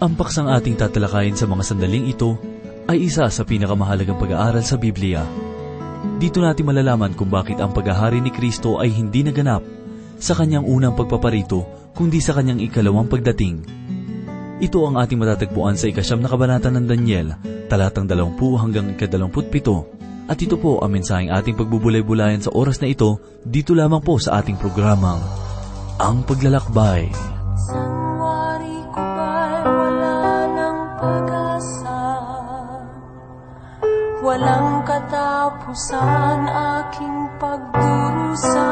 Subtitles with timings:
[0.00, 2.40] Ang paksang ating tatalakayin sa mga sandaling ito
[2.88, 5.28] ay isa sa pinakamahalagang pag-aaral sa Biblia.
[6.16, 9.60] Dito natin malalaman kung bakit ang paghahari ni Kristo ay hindi naganap
[10.16, 13.60] sa kanyang unang pagpaparito kundi sa kanyang ikalawang pagdating.
[14.64, 17.36] Ito ang ating matatagpuan sa ikasyam na kabanata ng Daniel,
[17.68, 20.00] talatang 20 hanggang ikadalamputpito.
[20.32, 24.40] At ito po ang mensaheng ating pagbubulay-bulayan sa oras na ito, dito lamang po sa
[24.40, 25.20] ating programang,
[26.00, 27.12] Ang Paglalakbay.
[27.12, 27.39] Sanwari
[34.30, 38.70] Walang katapusan aking pagdurusa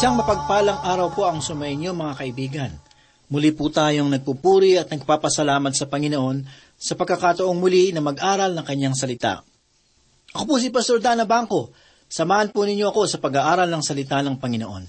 [0.00, 2.72] Isang mapagpalang araw po ang sumainyo mga kaibigan.
[3.28, 6.40] Muli po tayong nagpupuri at nagpapasalamat sa Panginoon
[6.72, 9.44] sa pagkakataong muli na mag-aral ng kanyang salita.
[10.32, 11.76] Ako po si Pastor Dana Bangko.
[12.08, 14.84] Samahan po ninyo ako sa pag-aaral ng salita ng Panginoon.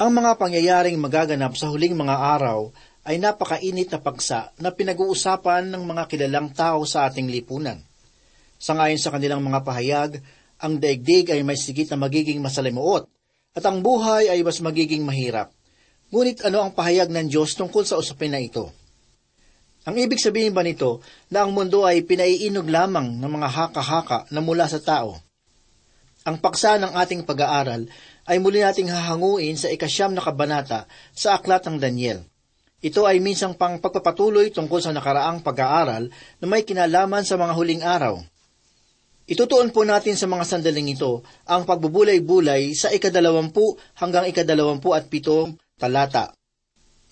[0.00, 2.72] Ang mga pangyayaring magaganap sa huling mga araw
[3.04, 7.76] ay napakainit na paksa na pinag-uusapan ng mga kilalang tao sa ating lipunan.
[8.56, 10.16] Sangayon sa kanilang mga pahayag,
[10.64, 13.17] ang daigdig ay may sigit na magiging masalimuot
[13.56, 15.50] at ang buhay ay mas magiging mahirap.
[16.08, 18.72] Ngunit ano ang pahayag ng Diyos tungkol sa usapin na ito?
[19.88, 21.00] Ang ibig sabihin ba nito
[21.32, 25.16] na ang mundo ay pinaiinog lamang ng mga haka-haka na mula sa tao?
[26.28, 27.88] Ang paksa ng ating pag-aaral
[28.28, 30.84] ay muli nating hahanguin sa ikasyam na kabanata
[31.16, 32.20] sa Aklat ng Daniel.
[32.84, 37.82] Ito ay minsang pang pagpapatuloy tungkol sa nakaraang pag-aaral na may kinalaman sa mga huling
[37.82, 38.20] araw.
[39.28, 45.60] Itutuon po natin sa mga sandaling ito ang pagbubulay-bulay sa ikadalawampu hanggang ikadalawampu at pitong
[45.76, 46.32] talata.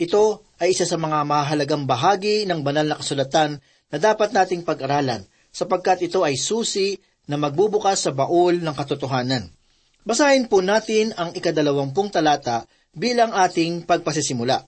[0.01, 3.61] Ito ay isa sa mga mahalagang bahagi ng banal na kasulatan
[3.93, 6.97] na dapat nating pag-aralan sapagkat ito ay susi
[7.29, 9.53] na magbubukas sa baul ng katotohanan.
[10.01, 12.65] Basahin po natin ang ikadalawampung talata
[12.97, 14.65] bilang ating pagpasisimula.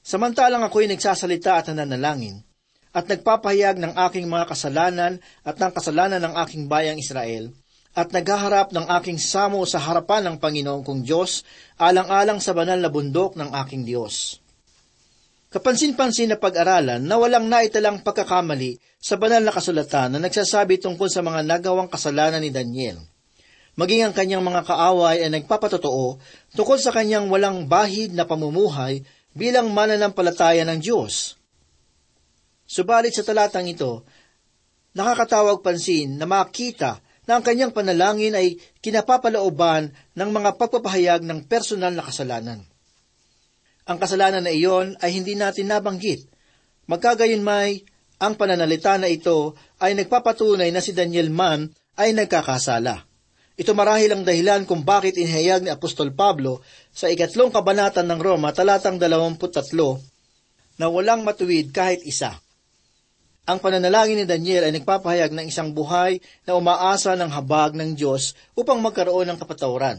[0.00, 2.40] Samantalang ako'y nagsasalita at nananalangin,
[2.92, 5.12] at nagpapahayag ng aking mga kasalanan
[5.42, 7.52] at ng kasalanan ng aking bayang Israel,
[7.92, 11.44] at naghaharap ng aking samo sa harapan ng Panginoon kong Diyos,
[11.76, 14.40] alang-alang sa banal na bundok ng aking Diyos.
[15.52, 21.20] Kapansin-pansin na pag-aralan na walang naitalang pagkakamali sa banal na kasulatan na nagsasabi tungkol sa
[21.20, 22.96] mga nagawang kasalanan ni Daniel.
[23.76, 26.16] Maging ang kanyang mga kaaway ay nagpapatotoo
[26.56, 29.04] tungkol sa kanyang walang bahid na pamumuhay
[29.36, 31.40] bilang mananampalataya ng Diyos.
[32.72, 34.00] Subalit sa talatang ito,
[34.96, 41.92] nakakatawag pansin na makita na ang kanyang panalangin ay kinapapalooban ng mga pagpapahayag ng personal
[41.92, 42.64] na kasalanan.
[43.84, 46.24] Ang kasalanan na iyon ay hindi natin nabanggit.
[46.88, 47.84] Magkagayon may,
[48.16, 51.68] ang pananalita na ito ay nagpapatunay na si Daniel man
[52.00, 53.04] ay nagkakasala.
[53.52, 58.48] Ito marahil ang dahilan kung bakit inihayag ni Apostol Pablo sa ikatlong kabanatan ng Roma
[58.56, 62.40] talatang 23 na walang matuwid kahit isa.
[63.42, 68.38] Ang pananalangin ni Daniel ay nagpapahayag ng isang buhay na umaasa ng habag ng Diyos
[68.54, 69.98] upang magkaroon ng kapatawaran.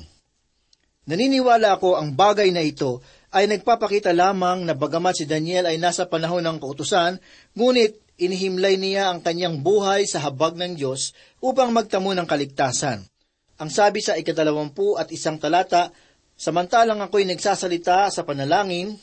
[1.04, 3.04] Naniniwala ako ang bagay na ito
[3.36, 7.19] ay nagpapakita lamang na bagamat si Daniel ay nasa panahon ng kautusan,
[7.51, 11.12] ngunit inihimlay niya ang kanyang buhay sa habag ng Diyos
[11.44, 13.04] upang magtamo ng kaligtasan.
[13.60, 15.92] Ang sabi sa ikadalawampu at isang talata,
[16.40, 18.95] samantalang ako'y nagsasalita sa panalangin,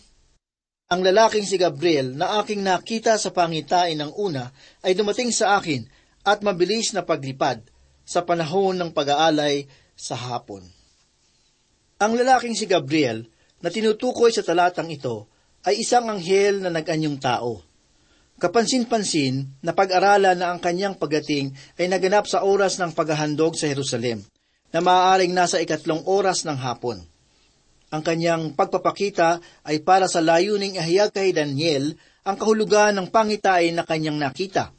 [0.91, 4.51] ang lalaking si Gabriel na aking nakita sa pangitain ng una
[4.83, 5.87] ay dumating sa akin
[6.27, 7.63] at mabilis na paglipad
[8.03, 10.67] sa panahon ng pag-aalay sa hapon.
[12.03, 13.23] Ang lalaking si Gabriel
[13.63, 15.31] na tinutukoy sa talatang ito
[15.63, 17.63] ay isang anghel na nag-anyong tao.
[18.43, 24.27] Kapansin-pansin na pag-aralan na ang kanyang pagdating ay naganap sa oras ng paghahandog sa Jerusalem,
[24.75, 27.05] na maaaring nasa ikatlong oras ng hapon.
[27.91, 33.83] Ang kanyang pagpapakita ay para sa layuning ihayag kay Daniel ang kahulugan ng pangitain na
[33.83, 34.71] kanyang nakita.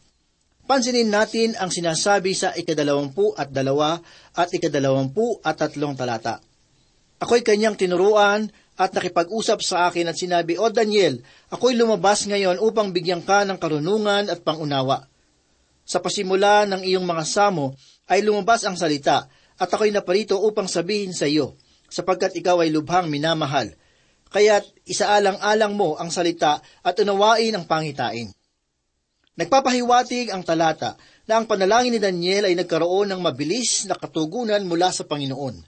[0.63, 3.99] Pansinin natin ang sinasabi sa ikadalawampu at dalawa
[4.31, 6.39] at ikadalawampu at tatlong talata.
[7.19, 8.47] Ako'y kanyang tinuruan
[8.79, 11.19] at nakipag-usap sa akin at sinabi, O Daniel,
[11.51, 15.05] ako'y lumabas ngayon upang bigyan ka ng karunungan at pangunawa.
[15.83, 17.75] Sa pasimula ng iyong mga samo
[18.07, 19.27] ay lumabas ang salita
[19.59, 21.59] at ako'y naparito upang sabihin sa iyo,
[21.91, 23.75] sapagkat ikaw ay lubhang minamahal.
[24.31, 28.31] Kaya't isaalang-alang mo ang salita at unawain ang pangitain.
[29.35, 30.95] Nagpapahiwatig ang talata
[31.27, 35.67] na ang panalangin ni Daniel ay nagkaroon ng mabilis na katugunan mula sa Panginoon.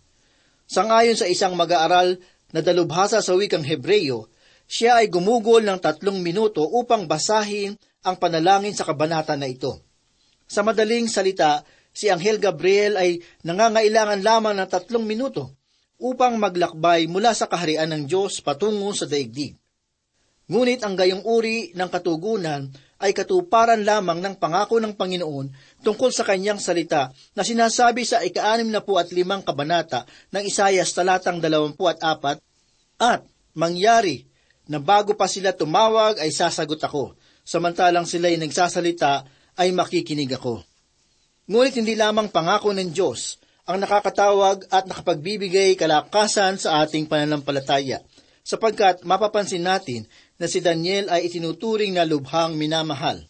[0.64, 2.16] Sangayon sa isang mag-aaral
[2.56, 4.32] na dalubhasa sa wikang Hebreyo,
[4.64, 7.76] siya ay gumugol ng tatlong minuto upang basahin
[8.08, 9.84] ang panalangin sa kabanata na ito.
[10.48, 15.63] Sa madaling salita, si Anghel Gabriel ay nangangailangan lamang ng tatlong minuto
[16.04, 19.56] upang maglakbay mula sa kaharian ng Diyos patungo sa daigdig.
[20.52, 22.68] Ngunit ang gayong uri ng katugunan
[23.00, 25.48] ay katuparan lamang ng pangako ng Panginoon
[25.80, 30.04] tungkol sa kanyang salita na sinasabi sa ika-anim na at limang kabanata
[30.36, 32.44] ng Isayas talatang dalawampu at apat,
[33.00, 33.24] at
[33.56, 34.28] mangyari
[34.68, 39.28] na bago pa sila tumawag ay sasagot ako, samantalang sila'y nagsasalita
[39.60, 40.64] ay makikinig ako.
[41.48, 48.04] Ngunit hindi lamang pangako ng Diyos ang nakakatawag at nakapagbibigay kalakasan sa ating pananampalataya,
[48.44, 50.04] sapagkat mapapansin natin
[50.36, 53.24] na si Daniel ay itinuturing na lubhang minamahal.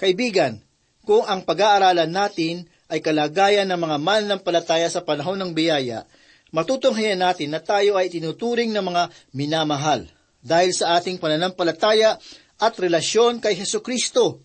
[0.00, 0.64] Kaibigan,
[1.04, 6.08] kung ang pag-aaralan natin ay kalagayan ng mga mananampalataya sa panahon ng biyaya,
[6.48, 9.02] matutunghayan natin na tayo ay tinuturing ng mga
[9.36, 10.08] minamahal
[10.40, 12.16] dahil sa ating pananampalataya
[12.56, 14.40] at relasyon kay Heso Kristo.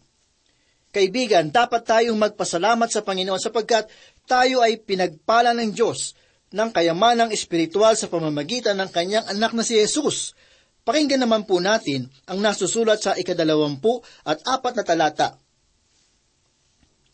[0.94, 3.90] Kaibigan, dapat tayong magpasalamat sa Panginoon sapagkat
[4.28, 6.16] tayo ay pinagpala ng Diyos
[6.54, 10.38] ng kayamanang espiritual sa pamamagitan ng kanyang anak na si Jesus.
[10.86, 15.30] Pakinggan naman po natin ang nasusulat sa ikadalawampu at apat na talata.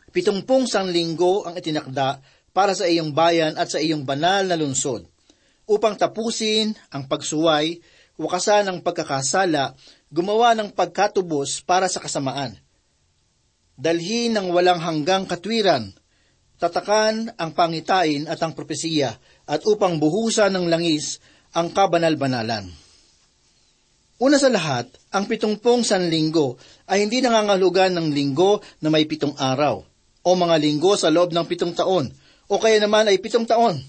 [0.09, 5.05] Pitungpung sang linggo ang itinakda para sa iyong bayan at sa iyong banal na lungsod,
[5.69, 7.77] upang tapusin ang pagsuway,
[8.17, 9.77] wakasan ang pagkakasala,
[10.09, 12.57] gumawa ng pagkatubos para sa kasamaan.
[13.79, 15.93] Dalhin ng walang hanggang katwiran,
[16.59, 19.15] tatakan ang pangitain at ang propesiya,
[19.47, 21.23] at upang buhusan ng langis
[21.55, 22.67] ang kabanal-banalan.
[24.19, 26.59] Una sa lahat, ang pitungpong sanlinggo
[26.91, 29.79] ay hindi nangangahulugan ng linggo na may pitong araw,
[30.21, 32.11] o mga linggo sa loob ng pitong taon,
[32.51, 33.79] o kaya naman ay pitong taon.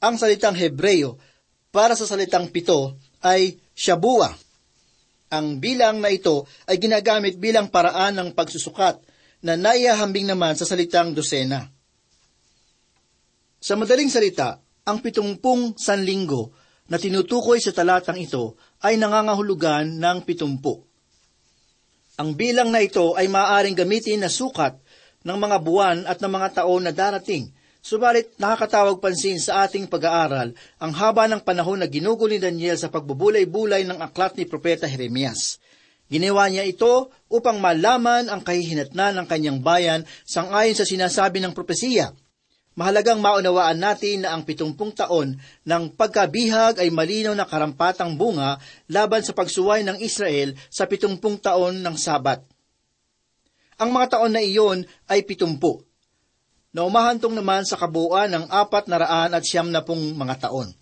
[0.00, 1.20] Ang salitang Hebreyo
[1.68, 4.32] para sa salitang pito ay shabua.
[5.28, 8.96] Ang bilang na ito ay ginagamit bilang paraan ng pagsusukat
[9.44, 11.68] na naihahambing naman sa salitang dosena.
[13.60, 16.50] Sa madaling salita, ang pitungpung sanlinggo
[16.88, 20.82] na tinutukoy sa talatang ito ay nangangahulugan ng pitumpu.
[22.18, 24.80] Ang bilang na ito ay maaaring gamitin na sukat
[25.22, 30.52] ng mga buwan at ng mga taon na darating Subalit nakakatawag pansin sa ating pag-aaral
[30.76, 35.56] ang haba ng panahon na ginugol ni Daniel sa pagbubulay-bulay ng aklat ni Propeta Jeremias.
[36.12, 42.12] Ginawa niya ito upang malaman ang kahihinatnan ng kanyang bayan sangayon sa sinasabi ng propesiya.
[42.80, 45.36] Mahalagang maunawaan natin na ang pitumpung taon
[45.68, 48.56] ng pagkabihag ay malinaw na karampatang bunga
[48.88, 52.40] laban sa pagsuway ng Israel sa pitumpung taon ng Sabat.
[53.76, 55.84] Ang mga taon na iyon ay pitumpu,
[56.72, 60.72] na umahantong naman sa kabuuan ng apat na raan at siyam na pong mga taon.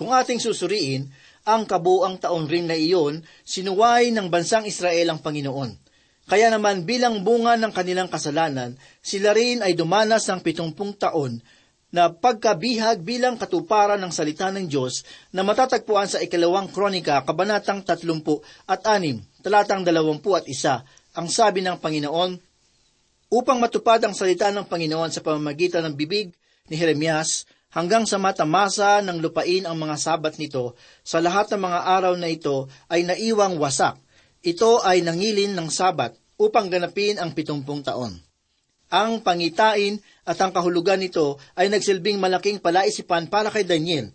[0.00, 1.04] Kung ating susuriin,
[1.44, 5.87] ang kabuang taon rin na iyon, sinuway ng bansang Israel ang Panginoon.
[6.28, 11.40] Kaya naman bilang bunga ng kanilang kasalanan, sila rin ay dumanas ng pitumpung taon
[11.88, 18.44] na pagkabihag bilang katuparan ng salita ng Diyos na matatagpuan sa ikalawang kronika, kabanatang 30
[18.68, 20.74] at 6, talatang 20 at isa,
[21.16, 22.36] ang sabi ng Panginoon,
[23.32, 26.36] upang matupad ang salita ng Panginoon sa pamamagitan ng bibig
[26.68, 31.80] ni Jeremias hanggang sa matamasa ng lupain ang mga sabat nito, sa lahat ng mga
[31.88, 33.96] araw na ito ay naiwang wasak.
[34.44, 38.14] Ito ay nangilin ng sabat upang ganapin ang pitumpung taon.
[38.88, 44.08] Ang pangitain at ang kahulugan nito ay nagsilbing malaking palaisipan para kay Daniel.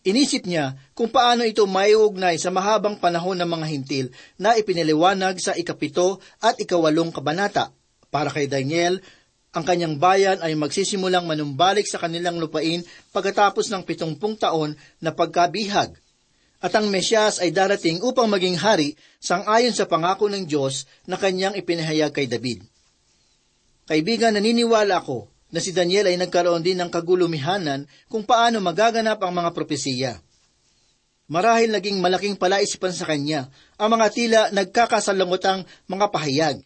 [0.00, 4.06] Inisip niya kung paano ito maiugnay sa mahabang panahon ng mga hintil
[4.40, 7.72] na ipiniliwanag sa ikapito at ikawalong kabanata
[8.08, 8.98] para kay Daniel,
[9.50, 12.80] ang kanyang bayan ay magsisimulang manumbalik sa kanilang lupain
[13.14, 15.94] pagkatapos ng pitungpung taon na pagkabihag.
[16.60, 21.56] At ang Mesyas ay darating upang maging hari sangayon sa pangako ng Diyos na kanyang
[21.56, 22.60] ipinahayag kay David.
[23.88, 29.32] Kaibigan, naniniwala ko na si Daniel ay nagkaroon din ng kagulumihanan kung paano magaganap ang
[29.32, 30.12] mga propesiya.
[31.30, 33.48] Marahil naging malaking palaisipan sa kanya
[33.80, 36.56] ang mga tila nagkakasalangutang mga pahayag.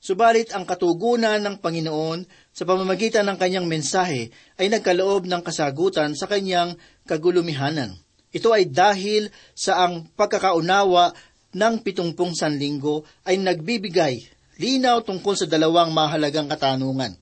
[0.00, 6.24] Subalit ang katugunan ng Panginoon sa pamamagitan ng kanyang mensahe ay nagkaloob ng kasagutan sa
[6.24, 7.94] kanyang kagulumihanan.
[8.30, 11.14] Ito ay dahil sa ang pagkakaunawa
[11.50, 14.22] ng pitungpung sanlinggo ay nagbibigay
[14.60, 17.16] linaw tungkol sa dalawang mahalagang katanungan.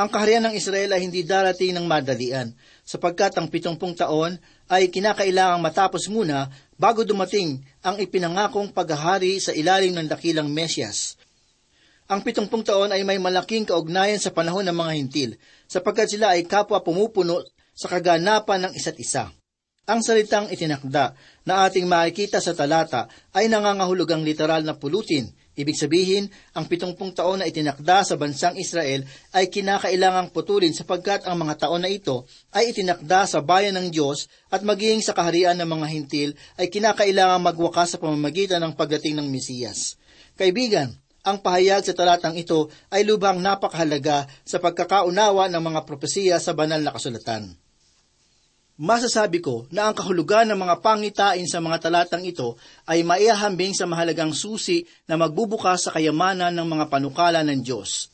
[0.00, 2.56] Ang kaharian ng Israel ay hindi darating ng madalian,
[2.88, 4.40] sapagkat ang pitungpung taon
[4.72, 6.48] ay kinakailangang matapos muna
[6.80, 11.20] bago dumating ang ipinangakong paghahari sa ilalim ng dakilang Mesyas.
[12.08, 15.30] Ang pitungpung taon ay may malaking kaugnayan sa panahon ng mga hintil,
[15.68, 17.44] sapagkat sila ay kapwa pumupuno
[17.76, 19.28] sa kaganapan ng isa't isa.
[19.90, 25.26] Ang salitang itinakda na ating makikita sa talata ay nangangahulugang literal na pulutin.
[25.58, 29.02] Ibig sabihin, ang pitungpung taon na itinakda sa bansang Israel
[29.34, 32.22] ay kinakailangang putulin sapagkat ang mga taon na ito
[32.54, 37.50] ay itinakda sa bayan ng Diyos at maging sa kaharian ng mga hintil ay kinakailangang
[37.50, 39.98] magwakas sa pamamagitan ng pagdating ng Mesiyas.
[40.38, 40.94] Kaibigan,
[41.26, 46.78] ang pahayag sa talatang ito ay lubhang napakahalaga sa pagkakaunawa ng mga propesiya sa banal
[46.78, 47.58] na kasulatan.
[48.80, 52.56] Masasabi ko na ang kahulugan ng mga pangitain sa mga talatang ito
[52.88, 58.08] ay maihahambing sa mahalagang susi na magbubukas sa kayamanan ng mga panukala ng Diyos.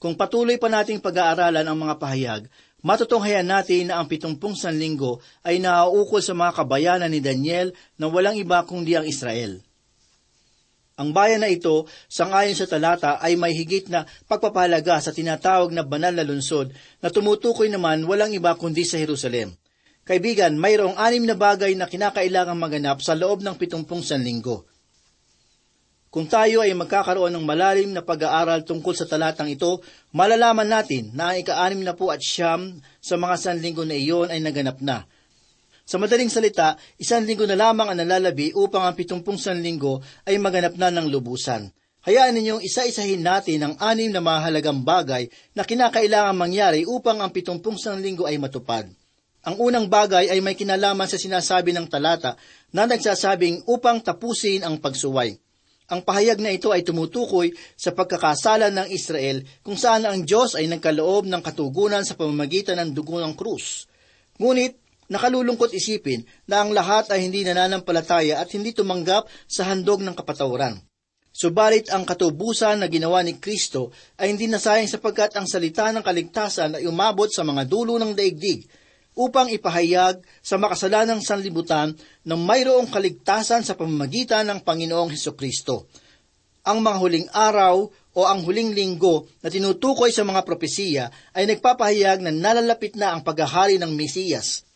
[0.00, 2.42] Kung patuloy pa nating pag-aaralan ang mga pahayag,
[2.80, 8.40] matutunghayan natin na ang pitumpung sanlinggo ay nauukol sa mga kabayanan ni Daniel na walang
[8.40, 9.60] iba kundi ang Israel.
[10.98, 15.86] Ang bayan na ito, sangayon sa talata, ay may higit na pagpapahalaga sa tinatawag na
[15.86, 19.54] banal na lungsod na tumutukoy naman walang iba kundi sa Jerusalem.
[20.02, 24.66] Kaibigan, mayroong anim na bagay na kinakailangang maganap sa loob ng pitumpung sanlinggo.
[26.10, 29.78] Kung tayo ay magkakaroon ng malalim na pag-aaral tungkol sa talatang ito,
[30.10, 34.42] malalaman natin na ang ika-anim na po at siyam sa mga sanlinggo na iyon ay
[34.42, 35.04] naganap na–
[35.88, 40.76] sa madaling salita, isang linggo na lamang ang nalalabi upang ang pitumpung sanlinggo ay maganap
[40.76, 41.72] na ng lubusan.
[42.04, 47.80] Hayaan ninyong isa-isahin natin ang anim na mahalagang bagay na kinakailangan mangyari upang ang pitumpung
[47.80, 48.84] sanlinggo ay matupad.
[49.48, 52.36] Ang unang bagay ay may kinalaman sa sinasabi ng talata
[52.68, 55.40] na nagsasabing upang tapusin ang pagsuway.
[55.88, 60.68] Ang pahayag na ito ay tumutukoy sa pagkakasala ng Israel kung saan ang Diyos ay
[60.68, 63.88] nagkaloob ng katugunan sa pamamagitan ng dugo ng krus.
[64.36, 70.12] Ngunit Nakalulungkot isipin na ang lahat ay hindi nananampalataya at hindi tumanggap sa handog ng
[70.12, 70.76] kapatawaran.
[71.32, 76.76] Subalit ang katubusan na ginawa ni Kristo ay hindi nasayang sapagkat ang salita ng kaligtasan
[76.76, 78.68] ay umabot sa mga dulo ng daigdig
[79.18, 85.90] upang ipahayag sa makasalanang sanlibutan na mayroong kaligtasan sa pamamagitan ng Panginoong Heso Kristo.
[86.68, 92.18] Ang mga huling araw o ang huling linggo na tinutukoy sa mga propesiya ay nagpapahayag
[92.20, 94.67] na nalalapit na ang paghahari ng Mesiyas.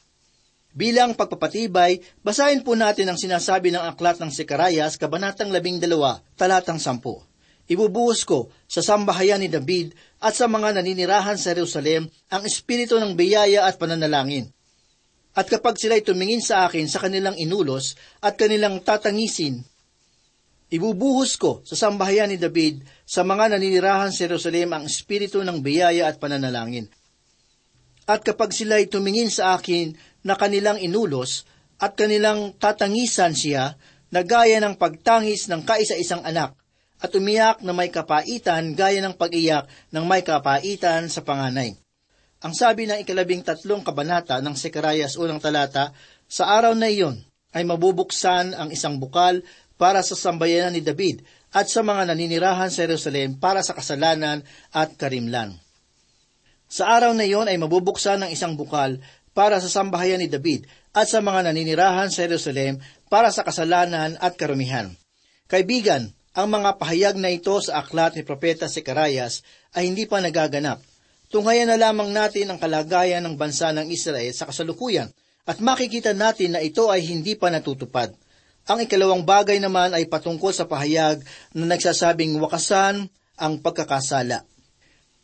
[0.72, 5.84] Bilang pagpapatibay, basahin po natin ang sinasabi ng aklat ng Sekarayas, Kabanatang 12,
[6.32, 7.68] talatang 10.
[7.68, 13.12] Ibubuhos ko sa sambahayan ni David at sa mga naninirahan sa Jerusalem ang espiritu ng
[13.12, 14.48] biyaya at pananalangin.
[15.32, 19.64] At kapag sila'y tumingin sa akin sa kanilang inulos at kanilang tatangisin,
[20.72, 26.08] ibubuhos ko sa sambahayan ni David sa mga naninirahan sa Jerusalem ang espiritu ng biyaya
[26.08, 26.88] at pananalangin.
[28.04, 31.46] At kapag sila'y tumingin sa akin na kanilang inulos
[31.82, 33.74] at kanilang tatangisan siya
[34.12, 36.54] na gaya ng pagtangis ng kaisa-isang anak
[37.02, 41.74] at umiyak na may kapaitan gaya ng pag-iyak ng may kapaitan sa panganay.
[42.42, 45.94] Ang sabi ng ikalabing tatlong kabanata ng Sekarayas unang talata,
[46.26, 47.18] sa araw na iyon
[47.54, 49.42] ay mabubuksan ang isang bukal
[49.78, 54.94] para sa sambayanan ni David at sa mga naninirahan sa Jerusalem para sa kasalanan at
[54.94, 55.58] karimlan.
[56.72, 58.96] Sa araw na iyon ay mabubuksan ang isang bukal
[59.32, 64.36] para sa sambahayan ni David at sa mga naninirahan sa Jerusalem para sa kasalanan at
[64.36, 64.92] karumihan.
[65.48, 69.44] Kaibigan, ang mga pahayag na ito sa aklat ni Propeta Sekarayas
[69.76, 70.80] ay hindi pa nagaganap.
[71.28, 75.12] Tunghayan na lamang natin ang kalagayan ng bansa ng Israel sa kasalukuyan
[75.44, 78.12] at makikita natin na ito ay hindi pa natutupad.
[78.68, 81.20] Ang ikalawang bagay naman ay patungkol sa pahayag
[81.52, 84.46] na nagsasabing wakasan ang pagkakasala.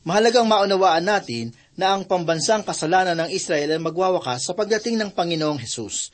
[0.02, 5.62] Mahalagang maunawaan natin na ang pambansang kasalanan ng Israel ay magwawakas sa pagdating ng Panginoong
[5.62, 6.10] Hesus.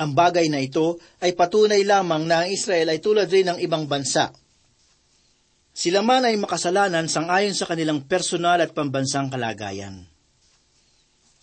[0.00, 3.84] Ang bagay na ito ay patunay lamang na ang Israel ay tulad rin ng ibang
[3.84, 4.32] bansa.
[5.76, 10.08] Sila man ay makasalanan sangayon sa kanilang personal at pambansang kalagayan.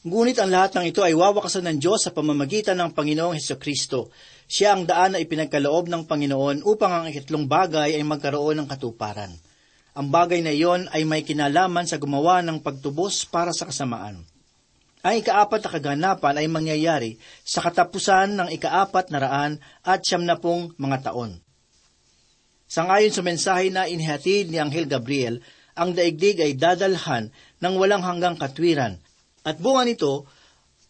[0.03, 4.09] Ngunit ang lahat ng ito ay wawakasan ng Diyos sa pamamagitan ng Panginoong Heso Kristo.
[4.49, 9.31] Siya ang daan na ipinagkaloob ng Panginoon upang ang ikitlong bagay ay magkaroon ng katuparan.
[9.93, 14.25] Ang bagay na iyon ay may kinalaman sa gumawa ng pagtubos para sa kasamaan.
[15.05, 17.11] Ang ikaapat na kaganapan ay mangyayari
[17.45, 19.53] sa katapusan ng ikaapat na raan
[19.85, 21.37] at siyam mga taon.
[22.65, 25.37] Sangayon sa mensahe na inihatid ni Anghel Gabriel,
[25.77, 27.29] ang daigdig ay dadalhan
[27.61, 28.97] ng walang hanggang katwiran,
[29.45, 30.25] at bunga nito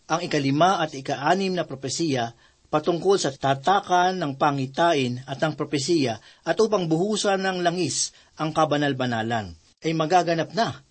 [0.07, 2.32] ang ikalima at ikaanim na propesiya
[2.73, 8.09] patungkol sa tatakan ng pangitain at ang propesiya at upang buhusan ng langis
[8.41, 9.53] ang kabanal-banalan
[9.86, 10.81] ay magaganap na.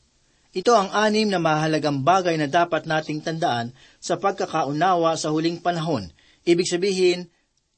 [0.55, 6.07] Ito ang anim na mahalagang bagay na dapat nating tandaan sa pagkakaunawa sa huling panahon.
[6.47, 7.27] Ibig sabihin,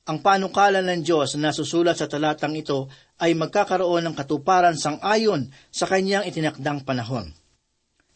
[0.05, 2.93] ang panukala ng Diyos na nasusulat sa talatang ito
[3.25, 7.33] ay magkakaroon ng katuparan sang ayon sa kanyang itinakdang panahon.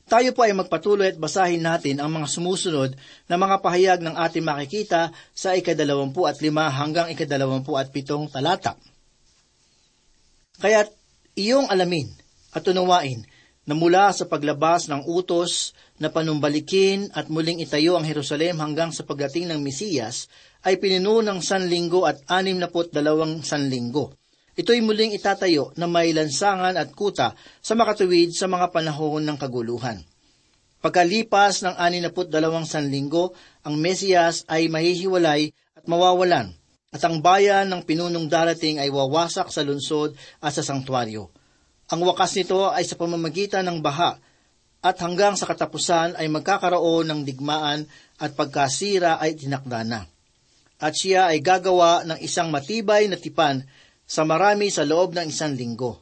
[0.08, 2.96] Tayo po ay magpatuloy at basahin natin ang mga sumusunod
[3.28, 8.72] na mga pahayag ng ating makikita sa ikadalawampu at lima hanggang ikadalawampu at pitong talata.
[10.64, 10.88] Kaya't
[11.36, 12.08] iyong alamin
[12.56, 13.20] at tunawain
[13.68, 19.04] na mula sa paglabas ng utos na panumbalikin at muling itayo ang Jerusalem hanggang sa
[19.04, 20.32] pagdating ng Mesiyas
[20.64, 24.16] ay pinuno ng sanlinggo at anim na dalawang sanlinggo.
[24.58, 30.02] Ito'y muling itatayo na may lansangan at kuta sa makatuwid sa mga panahon ng kaguluhan.
[30.82, 36.50] Pagkalipas ng anim na put dalawang sanlinggo, ang Mesiyas ay mahihiwalay at mawawalan,
[36.90, 41.30] at ang bayan ng pinunong darating ay wawasak sa lunsod at sa sangtuaryo.
[41.94, 44.18] Ang wakas nito ay sa pamamagitan ng baha
[44.82, 47.86] at hanggang sa katapusan ay magkakaroon ng digmaan
[48.18, 50.02] at pagkasira ay tinakda na.
[50.78, 53.66] At siya ay gagawa ng isang matibay na tipan
[54.08, 56.00] sa marami sa loob ng isang linggo.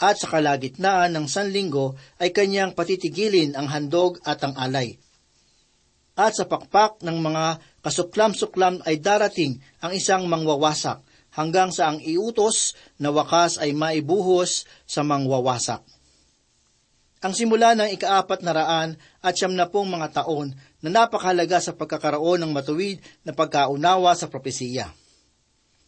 [0.00, 4.96] At sa kalagitnaan ng sanlinggo ay kanyang patitigilin ang handog at ang alay.
[6.16, 11.04] At sa pakpak ng mga kasuklam-suklam ay darating ang isang mangwawasak
[11.36, 15.84] hanggang sa ang iutos na wakas ay maibuhos sa mangwawasak.
[17.22, 18.90] Ang simula ng ikaapat na raan
[19.22, 24.26] at siyam na pong mga taon na napakahalaga sa pagkakaroon ng matuwid na pagkaunawa sa
[24.26, 24.90] propesiya.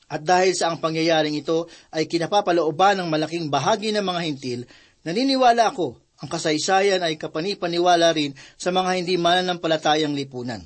[0.09, 4.61] At dahil sa ang pangyayaring ito ay kinapapalooban ng malaking bahagi ng mga hintil,
[5.05, 10.63] naniniwala ako ang kasaysayan ay kapanipaniwala rin sa mga hindi mananampalatayang lipunan.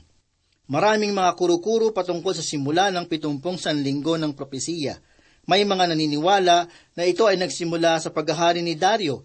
[0.68, 5.00] Maraming mga kuro-kuro patungkol sa simula ng pitumpong sanlinggo ng propesiya.
[5.48, 9.24] May mga naniniwala na ito ay nagsimula sa paghahari ni Dario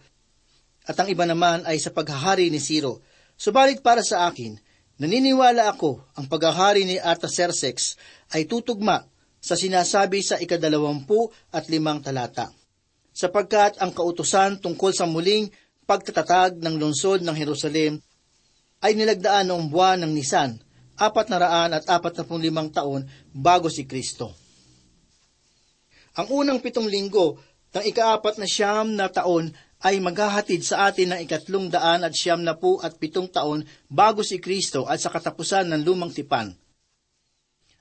[0.88, 3.04] at ang iba naman ay sa paghahari ni Siro.
[3.36, 4.56] Subalit para sa akin,
[5.04, 8.00] naniniwala ako ang paghahari ni Artaxerxes
[8.32, 9.04] ay tutugma
[9.44, 12.48] sa sinasabi sa ikadalawampu at limang talata.
[13.12, 15.52] Sapagkat ang kautusan tungkol sa muling
[15.84, 18.00] pagtatatag ng lungsod ng Jerusalem
[18.80, 20.64] ay nilagdaan noong buwan ng Nisan,
[20.96, 23.04] apat na raan at apat na limang taon
[23.36, 24.32] bago si Kristo.
[26.16, 27.36] Ang unang pitong linggo
[27.76, 29.52] ng ikaapat na siyam na taon
[29.84, 34.24] ay maghahatid sa atin ng ikatlong daan at siyam na po at pitong taon bago
[34.24, 36.56] si Kristo at sa katapusan ng lumang tipan.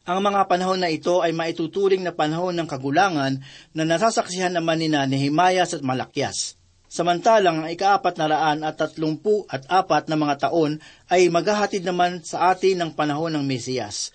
[0.03, 3.39] Ang mga panahon na ito ay maituturing na panahon ng kagulangan
[3.71, 6.59] na nasasaksihan naman ni Nehemias at Malakyas.
[6.91, 12.19] Samantalang ang ikaapat na raan at tatlumpu at apat na mga taon ay maghahatid naman
[12.27, 14.11] sa atin ng panahon ng Mesiyas.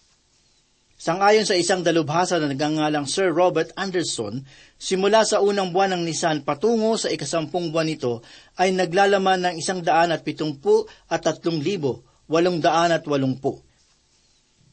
[1.00, 4.44] Sangayon sa isang dalubhasa na nagangalang Sir Robert Anderson,
[4.76, 8.28] simula sa unang buwan ng Nisan patungo sa ikasampung buwan nito
[8.60, 13.67] ay naglalaman ng isang daan at pitungpu at tatlong libo, walong daan at walungpu.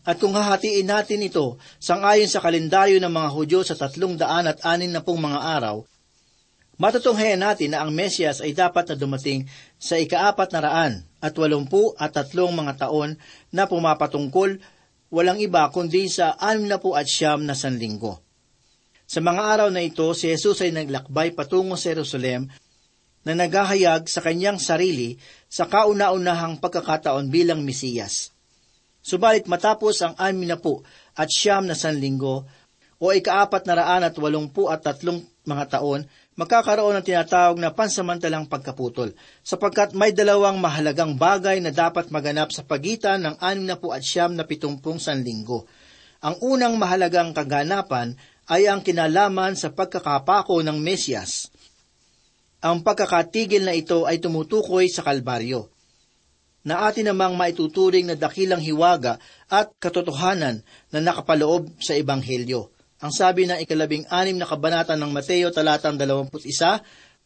[0.05, 4.61] At kung hahatiin natin ito, sangayon sa kalendaryo ng mga Hudyo sa tatlong daan at
[4.61, 5.81] anin na pong mga araw,
[6.77, 9.49] matutunghayan natin na ang Mesyas ay dapat na dumating
[9.81, 13.17] sa ikaapat na raan at walumpu at tatlong mga taon
[13.49, 14.61] na pumapatungkol
[15.09, 18.21] walang iba kundi sa anim na po at siyam na sanlinggo.
[19.09, 22.53] Sa mga araw na ito, si Jesus ay naglakbay patungo sa Jerusalem
[23.25, 25.17] na naghahayag sa kanyang sarili
[25.49, 28.34] sa kauna-unahang pagkakataon bilang Mesiyas.
[29.05, 30.81] Subalit matapos ang amin na po
[31.13, 32.49] at siyam na sanlinggo
[32.97, 36.09] o ikaapat na raan at walungpu at tatlong mga taon,
[36.41, 39.13] magkakaroon ng tinatawag na pansamantalang pagkaputol,
[39.45, 44.01] sapagkat may dalawang mahalagang bagay na dapat maganap sa pagitan ng anim na po at
[44.01, 45.69] siyam na pitumpung sanlinggo.
[46.25, 48.17] Ang unang mahalagang kaganapan
[48.49, 51.53] ay ang kinalaman sa pagkakapako ng Mesyas.
[52.65, 55.74] Ang pagkakatigil na ito ay tumutukoy sa Kalbaryo
[56.65, 59.21] na atin namang maituturing na dakilang hiwaga
[59.53, 62.73] at katotohanan na nakapaloob sa Ebanghelyo.
[63.05, 66.41] Ang sabi ng ikalabing anim na kabanata ng Mateo talatang 21,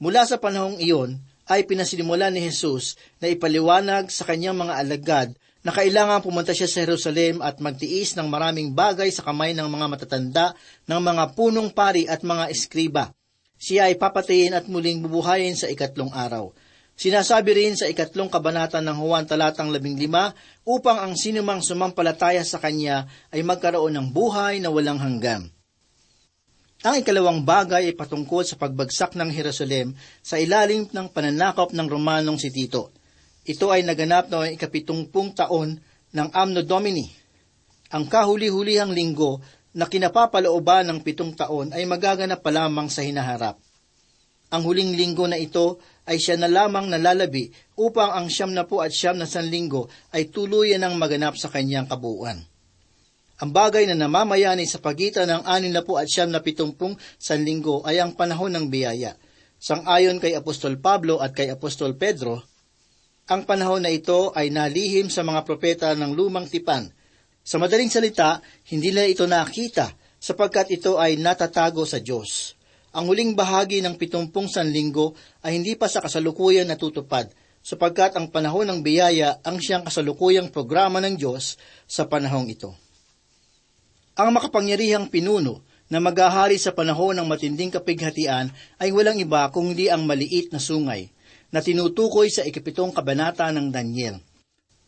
[0.03, 5.29] mula sa panahong iyon ay pinasinimulan ni Jesus na ipaliwanag sa kanyang mga alagad
[5.63, 9.87] na kailangan pumunta siya sa Jerusalem at magtiis ng maraming bagay sa kamay ng mga
[9.87, 10.47] matatanda,
[10.87, 13.15] ng mga punong pari at mga eskriba.
[13.59, 16.55] Siya ay papatayin at muling bubuhayin sa ikatlong araw.
[16.99, 20.35] Sinasabi rin sa ikatlong kabanata ng Juan talatang labing lima
[20.67, 25.47] upang ang sinumang sumampalataya sa kanya ay magkaroon ng buhay na walang hanggan.
[26.83, 29.95] Ang ikalawang bagay ay patungkol sa pagbagsak ng Jerusalem
[30.27, 32.91] sa ilalim ng pananakop ng Romanong si Tito.
[33.47, 35.79] Ito ay naganap noong ikapitungpung taon
[36.11, 37.07] ng Amno Domini.
[37.95, 39.39] Ang kahuli-hulihang linggo
[39.71, 43.55] na kinapapalooban ng pitong taon ay magaganap pa lamang sa hinaharap.
[44.49, 45.77] Ang huling linggo na ito
[46.09, 50.33] ay siya na lamang nalalabi upang ang siyam na po at siyam na sanlinggo ay
[50.33, 52.41] tuluyan ng maganap sa kanyang kabuuan.
[53.39, 57.87] Ang bagay na namamayani sa pagitan ng anin na po at siyam na pitumpung sanlinggo
[57.87, 59.15] ay ang panahon ng biyaya.
[59.61, 62.43] Sang-ayon kay Apostol Pablo at kay Apostol Pedro,
[63.29, 66.91] ang panahon na ito ay nalihim sa mga propeta ng lumang tipan.
[67.45, 68.43] Sa madaling salita,
[68.73, 72.58] hindi na ito nakita sapagkat ito ay natatago sa Diyos.
[72.99, 75.15] Ang huling bahagi ng pitumpung sanlinggo
[75.47, 77.31] ay hindi pa sa kasalukuyan natutupad,
[77.63, 81.55] sapagkat ang panahon ng biyaya ang siyang kasalukuyang programa ng Diyos
[81.87, 82.75] sa panahong ito.
[84.19, 88.51] Ang makapangyarihang pinuno na maghahari sa panahon ng matinding kapighatian
[88.83, 91.07] ay walang iba kundi ang maliit na sungay
[91.55, 94.19] na tinutukoy sa ikapitong kabanata ng Daniel.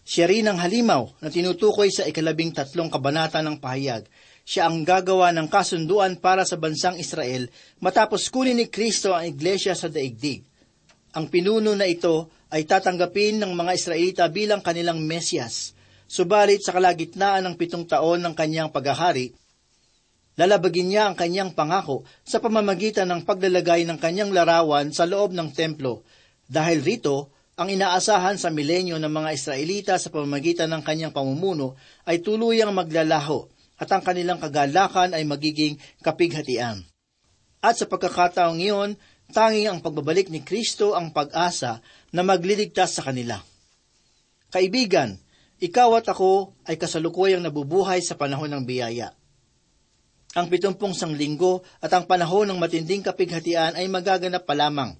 [0.03, 4.03] Siya rin ang halimaw na tinutukoy sa ikalabing tatlong kabanata ng pahayag.
[4.51, 7.47] Siya ang gagawa ng kasunduan para sa bansang Israel
[7.79, 10.43] matapos kunin ni Kristo ang iglesia sa daigdig.
[11.15, 15.79] Ang pinuno na ito ay tatanggapin ng mga Israelita bilang kanilang Mesyas,
[16.11, 19.31] Subalit sa kalagitnaan ng pitong taon ng kanyang paghahari,
[20.35, 25.55] lalabagin niya ang kanyang pangako sa pamamagitan ng paglalagay ng kanyang larawan sa loob ng
[25.55, 26.03] templo.
[26.51, 32.19] Dahil rito, ang inaasahan sa milenyo ng mga Israelita sa pamamagitan ng kanyang pamumuno ay
[32.19, 36.85] tuluyang maglalaho at ang kanilang kagalakan ay magiging kapighatian.
[37.65, 39.01] At sa pagkakataong iyon,
[39.33, 41.81] tanging ang pagbabalik ni Kristo ang pag-asa
[42.13, 43.41] na magliligtas sa kanila.
[44.53, 45.17] Kaibigan,
[45.61, 49.17] ikaw at ako ay kasalukuyang nabubuhay sa panahon ng biyaya.
[50.37, 54.95] Ang pitumpong sanglinggo at ang panahon ng matinding kapighatian ay magaganap pa lamang.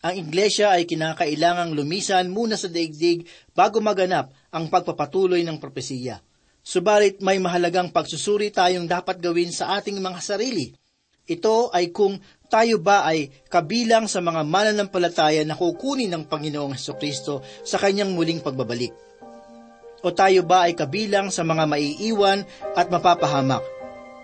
[0.00, 6.24] Ang iglesia ay kinakailangang lumisan muna sa daigdig bago maganap ang pagpapatuloy ng propesiya.
[6.70, 10.70] Subalit may mahalagang pagsusuri tayong dapat gawin sa ating mga sarili.
[11.26, 16.94] Ito ay kung tayo ba ay kabilang sa mga mananampalataya na kukunin ng Panginoong Heso
[16.94, 19.10] Kristo sa kanyang muling pagbabalik
[20.00, 22.40] o tayo ba ay kabilang sa mga maiiwan
[22.76, 23.60] at mapapahamak?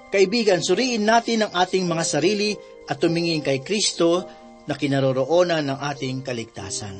[0.08, 2.56] Kaibigan, suriin natin ang ating mga sarili
[2.88, 4.24] at tumingin kay Kristo
[4.64, 6.96] na kinaroroonan ng ating kaligtasan.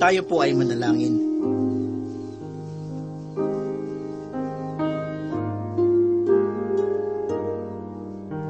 [0.00, 1.31] Tayo po ay manalangin.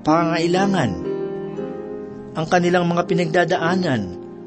[0.00, 0.92] pangailangan,
[2.32, 4.02] ang kanilang mga pinagdadaanan,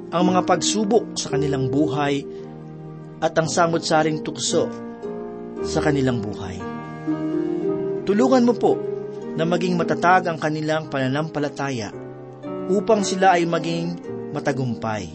[0.09, 2.25] ang mga pagsubok sa kanilang buhay,
[3.23, 4.67] at ang samot-saring tukso
[5.63, 6.59] sa kanilang buhay.
[8.03, 8.75] Tulungan mo po
[9.39, 11.95] na maging matatag ang kanilang pananampalataya
[12.67, 13.95] upang sila ay maging
[14.35, 15.07] matagumpay.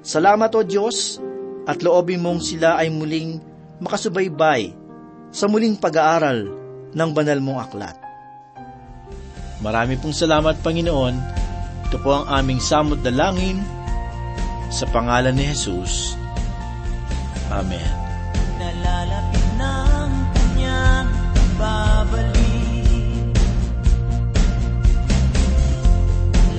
[0.00, 1.20] Salamat o Diyos
[1.68, 3.40] at loobin mong sila ay muling
[3.84, 4.72] makasubaybay
[5.28, 6.48] sa muling pag-aaral
[6.94, 8.03] ng banal mong aklat.
[9.64, 11.14] Marami pong salamat, Panginoon.
[11.88, 13.64] Ito po ang aming samot na langin
[14.68, 16.20] sa pangalan ni Jesus.
[17.48, 17.88] Amen.
[18.60, 21.08] Nalalapit ng kanyang
[21.56, 23.34] babalik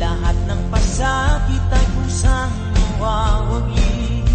[0.02, 4.26] Lahat ng pasakit ay kusang mawawagi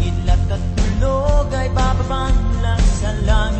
[0.00, 3.53] Ilat at tulog ay bababang lang sa langit